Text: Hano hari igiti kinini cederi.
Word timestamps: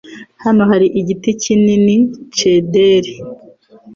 Hano 0.43 0.61
hari 0.71 0.87
igiti 0.99 1.29
kinini 1.41 1.95
cederi. 2.37 3.13